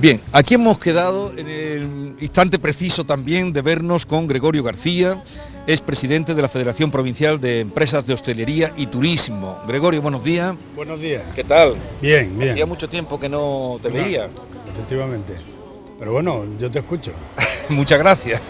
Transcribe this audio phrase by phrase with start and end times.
[0.00, 5.20] Bien, aquí hemos quedado en el instante preciso también de vernos con Gregorio García,
[5.66, 9.58] es presidente de la Federación Provincial de Empresas de Hostelería y Turismo.
[9.66, 10.54] Gregorio, buenos días.
[10.76, 11.24] Buenos días.
[11.34, 11.74] ¿Qué tal?
[12.00, 12.52] Bien, bien.
[12.52, 14.28] Hacía mucho tiempo que no te veía.
[14.72, 15.34] efectivamente.
[15.98, 17.10] Pero bueno, yo te escucho.
[17.68, 18.40] Muchas gracias.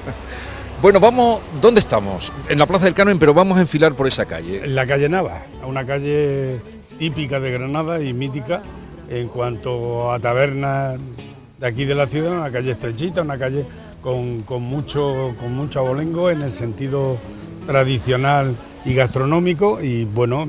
[0.83, 2.31] Bueno, vamos, ¿dónde estamos?
[2.51, 4.65] En la Plaza del Carmen, pero vamos a enfilar por esa calle.
[4.65, 6.61] En la calle Nava, una calle
[6.99, 8.61] típica de Granada y mítica
[9.09, 11.01] en cuanto a tabernas
[11.59, 13.67] de aquí de la ciudad, una calle estrechita, una calle
[14.01, 17.19] con, mucho, con mucho abolengo en el sentido
[17.67, 20.47] tradicional y gastronómico y bueno,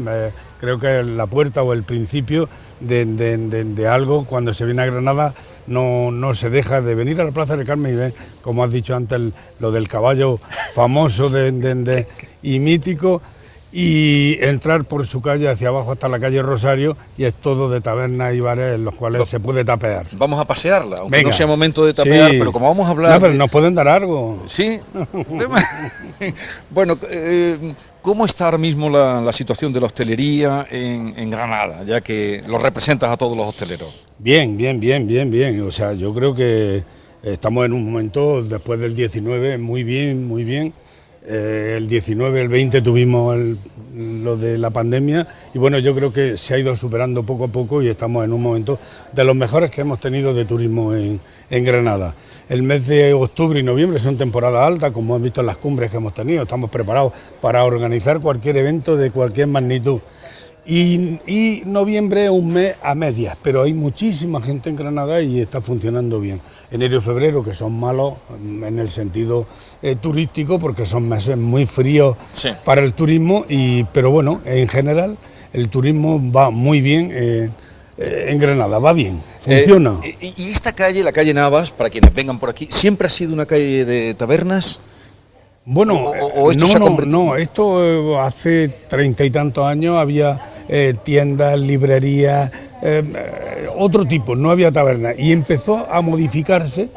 [0.59, 2.47] creo que la puerta o el principio
[2.79, 5.33] de, algo cuando se viene a Granada
[5.67, 8.71] no, no, se deja de venir a la Plaza del Carmen y ver, como has
[8.71, 9.19] dicho antes,
[9.59, 10.39] lo del caballo
[10.73, 11.29] famoso
[12.41, 13.21] y mítico
[13.71, 17.81] y entrar por su calle hacia abajo hasta la calle Rosario y es todo de
[17.81, 20.07] tabernas y bares en los cuales se puede tapear.
[20.13, 23.13] Vamos a pasearla, aunque no sea momento de tapear, pero como vamos a hablar...
[23.13, 24.43] No, pero nos pueden dar algo.
[24.47, 24.79] Sí.
[26.71, 32.43] bueno, eh, ¿cómo está ahora mismo la, situación de la hostelería en, Granada, ya que
[32.47, 34.07] lo representas a todos los hosteleros?
[34.17, 35.61] Bien, bien, bien, bien, bien.
[35.61, 36.83] O sea, yo creo que
[37.21, 40.73] estamos en un momento, después del 19, muy bien, muy bien
[41.31, 43.37] eh, el 19, el 20 tuvimos
[43.93, 47.47] lo de la pandemia y bueno, yo creo que se ha ido superando poco a
[47.49, 48.79] poco y estamos en un momento
[49.13, 51.19] de los mejores que hemos tenido de turismo en,
[51.51, 52.15] en Granada.
[52.49, 55.91] El mes de octubre y noviembre son temporadas altas, como hemos visto en las cumbres
[55.91, 56.41] que hemos tenido.
[56.41, 59.99] Estamos preparados para organizar cualquier evento de cualquier magnitud.
[60.65, 65.61] Y, noviembre es un mes a medias, pero hay muchísima gente en Granada y está
[65.61, 66.41] funcionando bien.
[66.69, 69.47] Enero y febrero, que son malos en el sentido
[69.81, 72.17] eh, turístico, porque son meses muy fríos
[72.63, 75.17] para el turismo, y, pero bueno, en general
[75.53, 77.11] el turismo va muy bien.
[77.13, 77.49] Eh,
[77.97, 79.99] eh, en Granada, va bien, funciona.
[80.21, 83.45] ¿Y esta calle, la calle Navas, para quienes vengan por aquí, siempre ha sido una
[83.45, 84.79] calle de tabernas?
[85.71, 86.13] Bueno,
[86.51, 92.51] esto no, no, esto hace treinta y tantos años había eh, tiendas, librerías,
[92.81, 95.13] eh, eh, otro tipo, no había taberna.
[95.15, 96.89] Y empezó a modificarse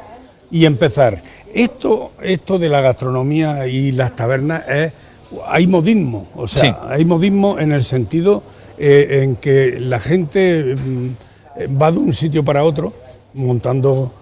[0.51, 1.23] y empezar.
[1.53, 4.93] Esto, esto de la gastronomía y las tabernas es,
[5.49, 8.43] hay modismo, o sea, hay modismo en el sentido
[8.79, 12.95] en que la gente mm, va de un sitio para otro
[13.35, 14.13] montando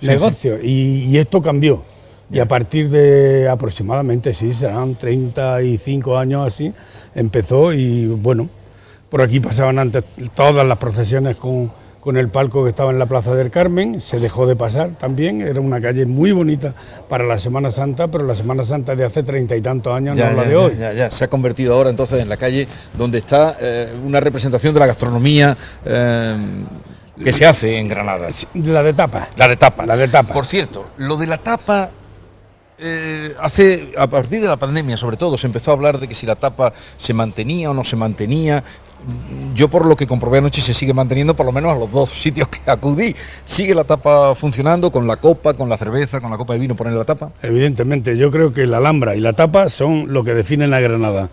[0.00, 1.89] negocios Y, y esto cambió.
[2.32, 6.72] Y a partir de aproximadamente, sí, serán 35 años así,
[7.14, 8.48] empezó y bueno,
[9.08, 10.04] por aquí pasaban antes
[10.34, 11.72] todas las procesiones con,
[12.16, 15.60] el palco que estaba en la Plaza del Carmen, se dejó de pasar también, era
[15.60, 16.72] una calle muy bonita
[17.08, 20.30] para la Semana Santa, pero la Semana Santa de hace treinta y tantos años, no
[20.30, 20.76] la de hoy.
[20.78, 24.72] Ya, ya, se ha convertido ahora entonces en la calle donde está eh, una representación
[24.72, 25.56] de la gastronomía.
[25.84, 26.36] Eh,
[27.22, 28.28] que se hace en Granada.
[28.54, 29.28] La de tapa.
[29.36, 29.84] La de tapa.
[29.84, 30.32] La de tapa.
[30.32, 31.90] Por cierto, lo de la tapa
[32.80, 36.14] eh, hace a partir de la pandemia sobre todo se empezó a hablar de que
[36.14, 38.62] si la tapa se mantenía o no se mantenía
[39.54, 42.10] yo por lo que comprobé anoche se sigue manteniendo por lo menos a los dos
[42.10, 43.14] sitios que acudí.
[43.44, 46.76] ¿Sigue la tapa funcionando con la copa, con la cerveza, con la copa de vino
[46.76, 47.30] poner la tapa?
[47.42, 51.30] Evidentemente, yo creo que la alhambra y la tapa son lo que definen a Granada.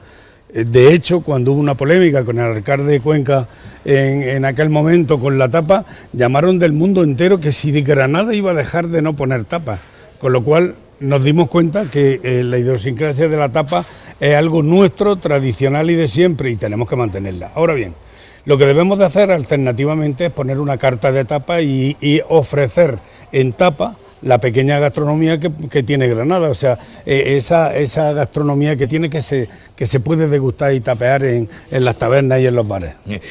[0.54, 3.48] Eh, de hecho, cuando hubo una polémica con el alcalde de Cuenca
[3.84, 8.56] en, aquel momento con la tapa, llamaron del mundo entero que si Granada iba a
[8.56, 9.80] dejar de no poner tapa.
[10.20, 13.86] Con lo cual nos dimos cuenta que eh, la idiosincrasia de la tapa
[14.20, 17.52] es algo nuestro, tradicional y de siempre y tenemos que mantenerla.
[17.56, 17.94] Ahora bien,
[18.46, 22.98] lo que debemos de hacer alternativamente es poner una carta de tapa y, ofrecer
[23.32, 28.88] en tapa la pequeña gastronomía que, tiene Granada, o sea, e, esa, esa, gastronomía que
[28.88, 32.56] tiene que se, que se puede degustar y tapear en, en las tabernas y en
[32.56, 32.94] los bares.
[33.08, 33.22] Eh,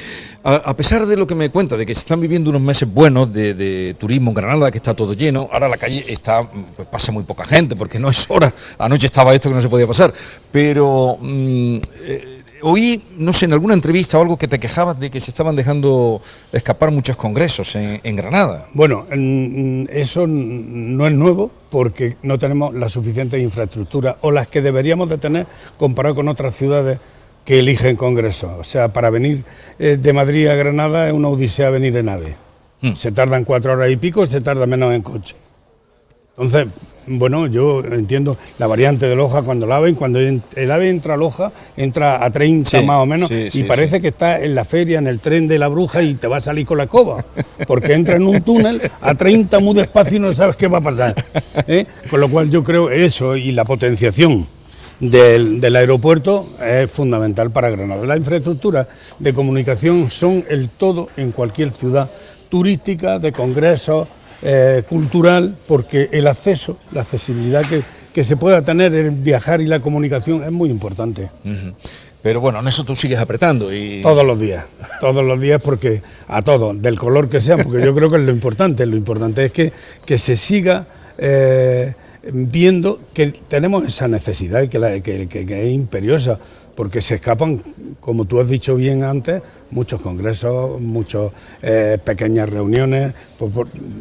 [0.49, 3.33] a, pesar de lo que me cuenta, de que se están viviendo unos meses buenos
[3.33, 7.25] de, turismo en Granada, que está todo lleno, ahora la calle está, pues pasa muy
[7.25, 8.55] poca gente, porque no es hora.
[8.79, 10.15] Anoche estaba esto que no se podía pasar.
[10.53, 15.11] Pero mm, eh, oí, no sé, en alguna entrevista o algo que te quejabas de
[15.11, 16.21] que se estaban dejando
[16.53, 18.67] escapar muchos congresos en, Granada.
[18.73, 25.09] Bueno, eso no es nuevo porque no tenemos la suficiente infraestructura o las que deberíamos
[25.09, 25.47] de tener
[25.79, 26.99] comparado con otras ciudades
[27.45, 28.57] que eligen Congreso.
[28.59, 29.45] O sea, para venir
[29.79, 32.35] eh, de Madrid a Granada es una odisea venir en AVE.
[32.81, 32.95] Hmm.
[32.95, 35.37] Se tardan cuatro horas y pico, se tarda menos en coche.
[36.39, 36.69] Entonces,
[37.07, 41.17] bueno, yo entiendo la variante de Loja cuando la ven, cuando el ave entra a
[41.17, 45.07] Loja, entra a 30 más o menos, y parece que está en la feria, en
[45.07, 47.25] el tren de la bruja y te va a salir con la coba,
[47.67, 50.83] porque entra en un túnel a 30 muy despacio y no sabes qué va a
[50.83, 51.15] pasar.
[51.67, 51.87] ¿eh?
[52.11, 54.47] Con lo cual yo creo eso y la potenciación
[55.01, 58.05] del, aeropuerto es fundamental para Granada.
[58.05, 58.87] Las infraestructuras
[59.19, 62.11] de comunicación son el todo en cualquier ciudad
[62.49, 64.09] turística, de congresos,
[64.43, 69.67] eh, cultural, porque el acceso, la accesibilidad que, que, se pueda tener, el viajar y
[69.67, 71.29] la comunicación es muy importante.
[72.23, 74.03] Pero bueno, en eso tú sigues apretando y...
[74.03, 74.65] Todos los días,
[75.01, 78.23] todos los días porque a todos, del color que sea, porque yo creo que es
[78.23, 79.73] lo importante, lo importante es que,
[80.05, 80.87] que se siga
[81.19, 81.95] eh,
[82.33, 86.39] viendo que tenemos esa necesidad y que, que, es imperiosa,
[86.77, 87.63] porque se escapan,
[88.01, 91.33] como tú has dicho bien antes, muchos congresos, muchas
[91.63, 93.15] eh, pequeñas reuniones.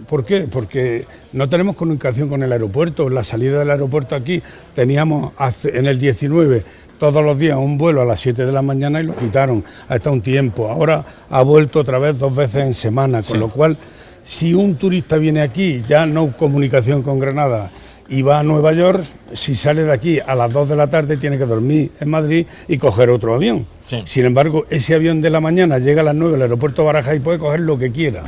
[0.07, 0.41] ¿Por, qué?
[0.41, 3.09] Porque no tenemos comunicación con el aeropuerto.
[3.09, 4.43] La salida del aeropuerto aquí
[4.75, 5.33] teníamos
[5.63, 6.63] en el 19
[6.99, 10.11] todos los días un vuelo a las 7 de la mañana y lo quitaron hasta
[10.11, 10.69] un tiempo.
[10.69, 13.77] Ahora ha vuelto otra vez dos veces en semana, con lo cual
[14.23, 17.69] si un turista viene aquí, ya no comunicación con Granada,
[18.07, 21.17] y va a Nueva York, si sale de aquí a las 2 de la tarde
[21.17, 23.65] tiene que dormir en Madrid y coger otro avión.
[24.05, 27.19] Sin embargo, ese avión de la mañana llega a las 9 al aeropuerto Baraja y
[27.19, 28.23] puede coger lo que quiera.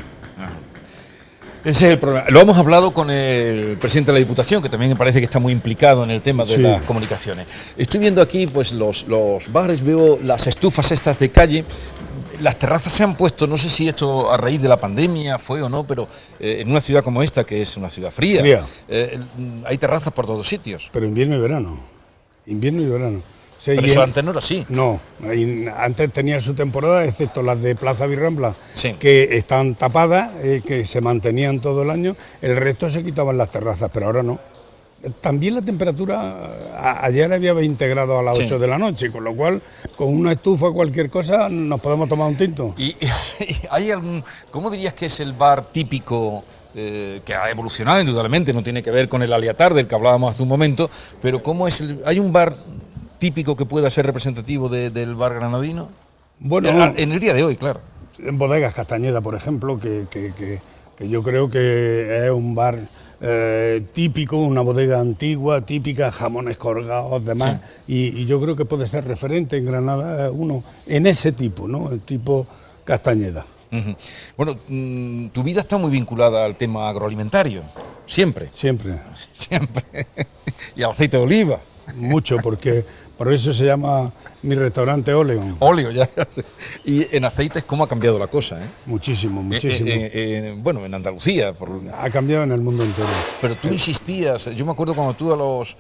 [1.68, 2.30] Ese es el problema.
[2.30, 5.40] Lo hemos hablado con el presidente de la Diputación, que también me parece que está
[5.40, 7.46] muy implicado en el tema de las comunicaciones.
[7.76, 11.66] Estoy viendo aquí pues los, los bares, veo las estufas estas de calle.
[12.42, 15.62] Las terrazas se han puesto, no sé si esto a raíz de la pandemia fue
[15.62, 16.08] o no, pero
[16.40, 19.20] eh, en una ciudad como esta, que es una ciudad fría, eh,
[19.66, 20.90] hay terrazas por todos sitios.
[20.92, 21.78] Pero invierno y verano.
[22.46, 23.22] Invierno y verano.
[23.66, 24.66] Pero eso antes no era así.
[24.70, 25.00] No,
[25.78, 28.54] antes tenía su temporada, excepto las de Plaza Virrambla,
[29.00, 33.52] que están tapadas, eh, que se mantenían todo el año, el resto se quitaban las
[33.52, 34.40] terrazas, pero ahora no.
[35.22, 39.36] También la temperatura, ayer había 20 grados a las 8 de la noche, con lo
[39.36, 39.62] cual
[39.96, 42.74] con una estufa o cualquier cosa nos podemos tomar un tinto.
[42.78, 42.96] ¿Y,
[43.70, 46.44] hay algún, cómo dirías que es el bar típico
[46.76, 50.34] eh, que ha evolucionado indudablemente, no tiene que ver con el aliatar del que hablábamos
[50.34, 50.90] hace un momento,
[51.22, 52.56] pero cómo es el, hay un bar
[53.20, 55.90] típico que pueda ser representativo del bar granadino?
[56.40, 57.82] Bueno, en, el día de hoy, claro.
[58.20, 60.60] En Bodegas Castañeda, por ejemplo, que,
[61.00, 62.80] yo creo que es un bar
[63.20, 69.06] eh, típico, una bodega antigua, típica, jamones colgados, demás, y, yo creo que puede ser
[69.06, 71.92] referente en Granada uno en ese tipo, ¿no?
[71.92, 72.46] El tipo
[72.84, 73.46] Castañeda.
[74.38, 77.64] Bueno, mm, tu vida está muy vinculada al tema agroalimentario,
[78.06, 78.50] siempre.
[78.54, 79.00] Siempre.
[79.34, 79.84] Siempre.
[80.76, 81.60] y al aceite de oliva.
[81.96, 82.86] Mucho, porque
[83.18, 84.12] por eso se llama
[84.44, 85.56] mi restaurante Oleon.
[85.60, 86.08] Óleo, ya.
[86.86, 88.64] Y en aceites, ¿cómo ha cambiado la cosa?
[88.64, 88.68] Eh?
[88.86, 89.90] Muchísimo, eh, muchísimo.
[89.90, 91.54] Eh, bueno, en Andalucía.
[92.00, 93.08] Ha cambiado en el mundo entero.
[93.42, 95.76] Pero tú insistías, yo me acuerdo cuando tú a los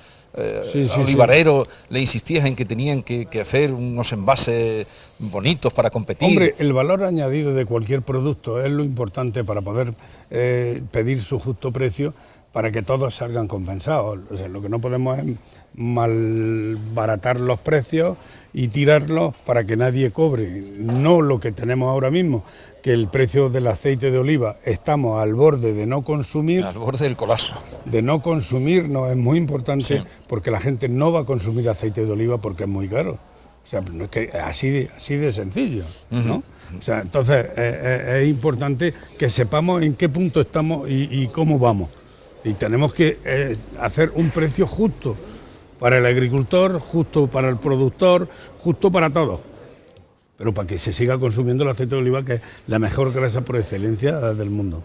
[0.97, 4.87] olivareros le insistías en que tenían que, hacer unos envases
[5.19, 6.29] bonitos para competir.
[6.29, 9.93] Hombre, el valor añadido de cualquier producto es lo importante para poder
[10.29, 12.13] pedir su justo precio
[12.57, 14.17] para que todos salgan compensados.
[14.31, 15.25] O sea, lo que no podemos es
[15.75, 18.17] malbaratar los precios
[18.51, 20.63] y tirarlos para que nadie cobre.
[20.79, 22.43] No lo que tenemos ahora mismo,
[22.81, 26.63] que el precio del aceite de oliva estamos al borde de no consumir.
[26.63, 27.61] Al borde del colapso.
[27.85, 32.07] De no consumir no es muy importante porque la gente no va a consumir aceite
[32.07, 33.19] de oliva porque es muy caro.
[33.63, 36.41] O sea, no es que así de, así de sencillo, ¿no?
[36.75, 41.59] O sea, entonces eh, eh, es importante que sepamos en qué punto estamos y cómo
[41.59, 41.89] vamos.
[42.43, 45.15] Y tenemos que eh, hacer un precio justo
[45.79, 48.27] para el agricultor, justo para el productor,
[48.59, 49.39] justo para todos.
[50.37, 53.41] Pero para que se siga consumiendo el aceite de oliva, que es la mejor grasa
[53.41, 54.83] por excelencia del mundo.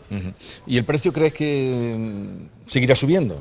[0.66, 3.38] ¿Y el precio crees que mm, seguirá subiendo?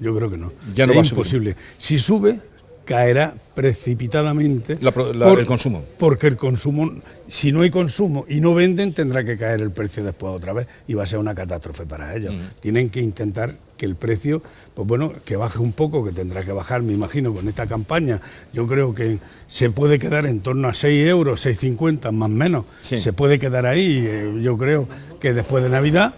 [0.00, 0.52] yo creo que no.
[0.74, 1.54] Ya no es va imposible.
[1.78, 2.40] Si sube,
[2.88, 5.84] caerá precipitadamente el consumo.
[5.98, 6.90] Porque el consumo,
[7.26, 10.68] si no hay consumo y no venden, tendrá que caer el precio después otra vez
[10.86, 12.32] y va a ser una catástrofe para ellos.
[12.32, 12.60] Mm.
[12.60, 14.42] Tienen que intentar que el precio,
[14.74, 18.22] pues bueno, que baje un poco, que tendrá que bajar, me imagino, con esta campaña.
[18.54, 19.18] Yo creo que
[19.48, 22.64] se puede quedar en torno a 6 euros, 6,50 más o menos.
[22.80, 24.88] Se puede quedar ahí, eh, yo creo
[25.20, 26.14] que después de Navidad,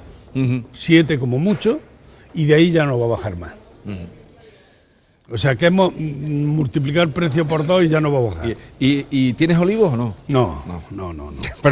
[0.75, 1.81] 7 como mucho,
[2.33, 3.55] y de ahí ya no va a bajar más.
[5.33, 8.57] O sea, que hemos multiplicado el precio por dos y ya no va a bajar.
[8.81, 10.15] ¿Y, tienes olivos o no?
[10.27, 11.41] No, no, no, no.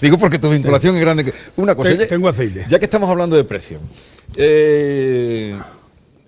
[0.00, 1.32] digo porque tu vinculación es grande.
[1.56, 2.64] Una cosa, tengo aceite.
[2.68, 3.78] Ya que estamos hablando de precio,
[4.34, 5.56] eh,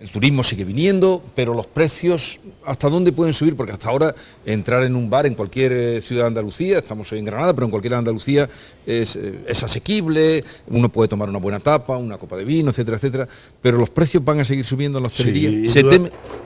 [0.02, 3.54] el turismo sigue viniendo, pero los precios, ¿hasta dónde pueden subir?
[3.54, 4.12] Porque hasta ahora
[4.44, 7.70] entrar en un bar en cualquier eh, ciudad de Andalucía, estamos en Granada, pero en
[7.70, 8.48] cualquier Andalucía
[8.84, 12.96] es, eh, es, asequible, uno puede tomar una buena tapa, una copa de vino, etcétera,
[12.96, 13.28] etcétera,
[13.60, 15.70] pero los precios van a seguir subiendo en la hostelería.
[15.70, 15.82] ¿Se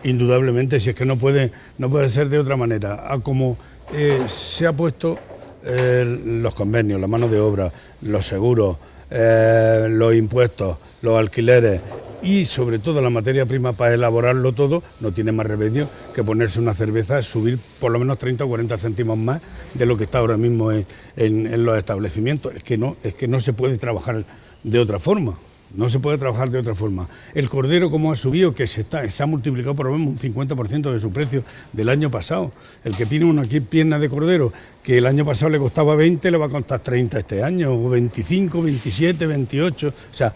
[0.04, 3.10] Indudablemente, si es que no puede, no puede ser de otra manera.
[3.10, 3.56] A como
[3.94, 5.18] eh, se ha puesto
[5.64, 7.72] los convenios, la mano de obra,
[8.02, 8.76] los seguros,
[9.10, 11.80] los impuestos, los alquileres,
[12.26, 16.58] y sobre todo la materia prima para elaborarlo todo, no tiene más remedio que ponerse
[16.58, 19.40] una cerveza, subir por lo menos 30 o 40 céntimos más
[19.74, 22.52] de lo que está ahora mismo en, los establecimientos.
[22.56, 24.24] Es que, no, es que no se puede trabajar
[24.64, 25.38] de otra forma.
[25.74, 27.08] No se puede trabajar de otra forma.
[27.34, 30.34] El cordero, como ha subido, que se, está, se ha multiplicado por lo menos un
[30.34, 32.52] 50% de su precio del año pasado.
[32.84, 34.52] El que tiene una pierna de cordero,
[34.82, 37.90] que el año pasado le costaba 20, le va a costar 30 este año, o
[37.90, 39.88] 25, 27, 28.
[39.88, 40.32] O sea,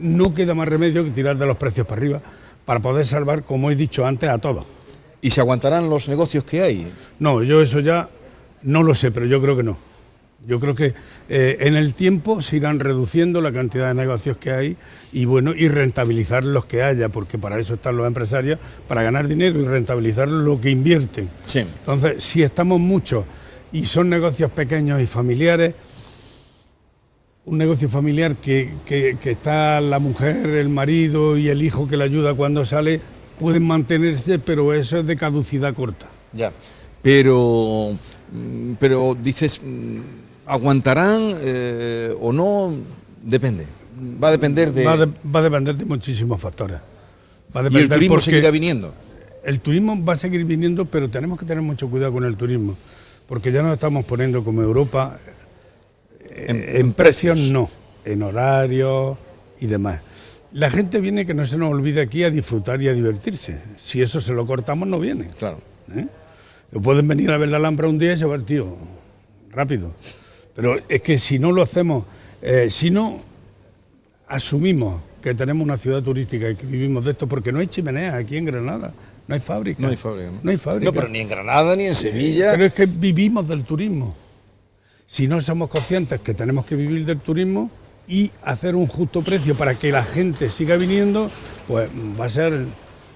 [0.00, 2.20] no queda más remedio que tirar de los precios para arriba
[2.64, 4.64] para poder salvar, como he dicho antes, a todos.
[5.22, 6.92] ¿Y se aguantarán los negocios que hay?
[7.18, 8.08] No, yo eso ya
[8.62, 9.76] no lo sé, pero yo creo que no.
[10.46, 10.94] Yo creo que
[11.28, 14.76] eh, en el tiempo se irán reduciendo la cantidad de negocios que hay
[15.12, 19.28] y bueno y rentabilizar los que haya, porque para eso están los empresarios, para ganar
[19.28, 21.28] dinero y rentabilizar lo que invierten.
[21.54, 23.24] Entonces, si estamos muchos
[23.72, 25.74] y son negocios pequeños y familiares,
[27.50, 32.04] un negocio familiar que, que, está la mujer, el marido y el hijo que le
[32.04, 33.00] ayuda cuando sale,
[33.40, 36.06] pueden mantenerse, pero eso es de caducidad corta.
[36.32, 36.52] Ya,
[37.02, 37.96] pero,
[38.32, 39.60] mm, pero dices
[40.46, 42.74] ¿Aguantarán eh, o no?
[43.22, 43.66] Depende.
[44.22, 44.84] Va a depender de...
[44.84, 46.78] Va, a depender de muchísimos factores.
[47.54, 48.94] Va a ¿Y el turismo seguirá viniendo?
[49.44, 52.76] El turismo va a seguir viniendo, pero tenemos que tener mucho cuidado con el turismo,
[53.28, 55.18] porque ya nos estamos poniendo como Europa
[56.30, 57.68] eh, en, precios no,
[58.04, 59.18] en horarios
[59.60, 60.00] y demás.
[60.52, 63.58] La gente viene que no se nos olvide aquí a disfrutar y a divertirse.
[63.78, 65.28] Si eso se lo cortamos, no viene.
[65.38, 65.58] Claro.
[65.94, 66.06] ¿Eh?
[66.82, 68.76] Pueden venir a ver la Alhambra un día y el tío
[69.50, 69.92] rápido.
[70.54, 72.04] Pero es que si no lo hacemos,
[72.42, 73.20] eh, si no
[74.28, 78.14] asumimos que tenemos una ciudad turística y que vivimos de esto, porque no hay chimeneas
[78.14, 78.92] aquí en Granada,
[79.26, 79.82] no hay fábrica.
[79.82, 80.30] No hay fábrica.
[80.42, 80.84] No, hay fábrica.
[80.86, 82.52] No, pero ni en Granada ni en Sevilla.
[82.52, 84.14] pero es que vivimos del turismo.
[85.10, 87.68] Si no somos conscientes que tenemos que vivir del turismo
[88.06, 91.28] y hacer un justo precio para que la gente siga viniendo,
[91.66, 92.66] pues va a ser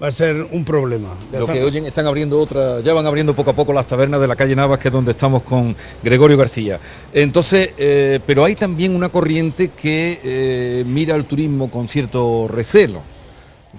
[0.02, 1.10] va a ser un problema.
[1.32, 4.26] Lo que oyen, están abriendo otra, ya van abriendo poco a poco las tabernas de
[4.26, 6.80] la calle Navas, que es donde estamos con Gregorio García.
[7.12, 13.02] Entonces, eh, pero hay también una corriente que eh, mira al turismo con cierto recelo.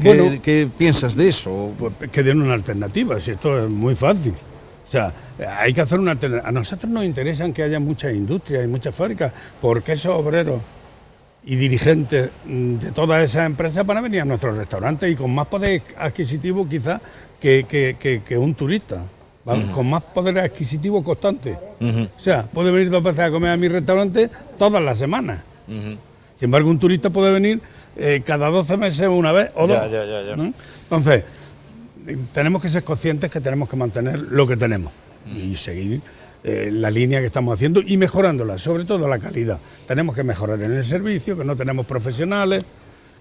[0.02, 1.74] ¿Qué, bueno, ¿qué piensas de eso?
[1.78, 4.36] Pues que den una alternativa, si esto es muy fácil.
[4.86, 5.12] O sea,
[5.58, 6.18] hay que hacer una.
[6.44, 10.62] A nosotros nos interesan que haya muchas industrias y muchas fábricas, porque esos obreros
[11.46, 15.34] y dirigentes mm, de todas esas empresas van a venir a nuestros restaurantes y con
[15.34, 17.01] más poder adquisitivo quizás
[17.39, 19.04] que, un turista,
[19.44, 21.56] con más poder adquisitivo constante.
[21.82, 25.44] O sea, puede venir dos veces a comer a mi restaurante todas las semanas.
[25.68, 27.62] Sin embargo, un turista puede venir
[27.96, 29.80] eh, cada 12 meses una vez o dos.
[30.84, 31.24] Entonces,
[32.34, 34.92] tenemos que ser conscientes que tenemos que mantener lo que tenemos
[35.34, 36.02] y seguir
[36.44, 39.60] eh, la línea que estamos haciendo y mejorándola, sobre todo la calidad.
[39.88, 42.64] Tenemos que mejorar en el servicio, que no tenemos profesionales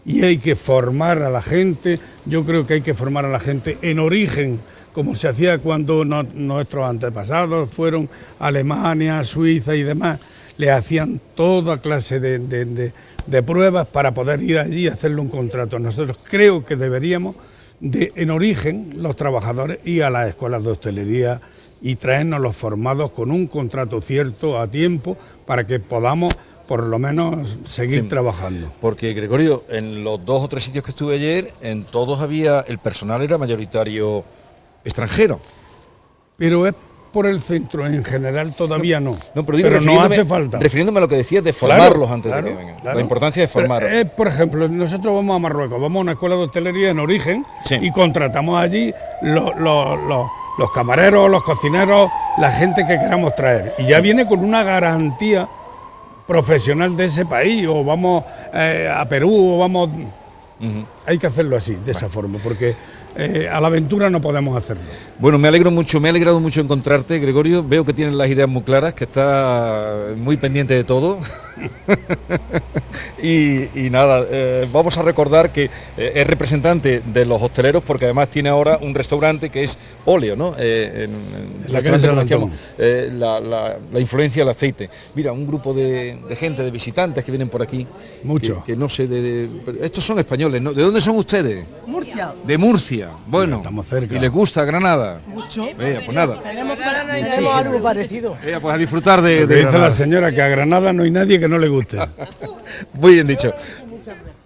[0.04, 1.98] y hay que formar a la gente.
[2.26, 4.60] Yo creo que hay que formar a la gente en origen,
[4.92, 10.20] como se hacía cuando nuestros antepasados fueron a Alemania, Suiza y demás.
[10.58, 12.92] Le hacían toda clase de,
[13.26, 15.78] de pruebas para poder ir allí y hacerle un contrato.
[15.78, 17.36] Nosotros creo que deberíamos
[17.80, 21.40] de, en origen, los trabajadores ir a las escuelas de hostelería,
[21.84, 26.32] y traernos los formados con un contrato cierto a tiempo para que podamos
[26.66, 28.72] por lo menos seguir trabajando.
[28.80, 32.78] Porque Gregorio, en los dos o tres sitios que estuve ayer, en todos había, el
[32.78, 34.24] personal era mayoritario
[34.82, 35.40] extranjero.
[36.38, 36.74] Pero es
[37.14, 39.16] por el centro, en general todavía no.
[39.34, 40.58] No, pero, no hace falta.
[40.58, 42.76] Refiriéndome a lo que decías de formarlos antes de que vengan.
[42.82, 43.86] La importancia de formar.
[44.16, 47.46] por ejemplo, nosotros vamos a Marruecos, vamos a una escuela de hostelería en origen
[47.80, 48.92] y contratamos allí
[49.22, 49.54] los
[50.56, 53.74] los camareros, los cocineros, la gente que queramos traer.
[53.78, 55.48] Y ya viene con una garantía
[56.26, 59.90] profesional de ese país, o vamos eh, a Perú, o vamos...
[61.04, 62.74] Hay que hacerlo así, de esa forma, porque
[63.16, 64.82] eh, a la aventura no podemos hacerlo.
[65.18, 67.62] Bueno, me alegro mucho, me ha alegrado mucho encontrarte, Gregorio.
[67.62, 71.20] Veo que tienes las ideas muy claras, que está muy pendiente de todo.
[73.22, 78.28] y, nada, eh, vamos a recordar que eh, es representante de los hosteleros porque además
[78.28, 80.54] tiene ahora un restaurante que es óleo, ¿no?
[80.58, 81.12] en,
[81.68, 84.90] la, la, influencia del aceite.
[85.14, 87.86] Mira, un grupo de, gente, de visitantes que vienen por aquí.
[88.24, 88.62] Mucho.
[88.64, 89.48] Que, no sé, de,
[89.80, 90.72] estos son españoles, ¿no?
[90.72, 91.64] ¿De dónde son ustedes?
[91.86, 92.34] Murcia.
[92.44, 93.03] De Murcia.
[93.26, 94.14] Bueno, estamos cerca.
[94.14, 95.20] ¿y les gusta Granada?
[95.26, 95.66] Mucho.
[95.76, 96.38] pues nada.
[96.38, 96.76] Tenemos,
[97.54, 98.36] algo parecido.
[98.60, 99.46] pues a disfrutar de.
[99.46, 101.98] dice la señora que a Granada no hay nadie que no le guste.
[102.94, 103.52] Muy bien dicho.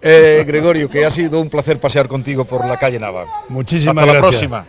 [0.01, 3.25] Eh, Gregorio, que ha sido un placer pasear contigo por la calle Nava.
[3.49, 4.65] Muchísimas Hasta la próxima.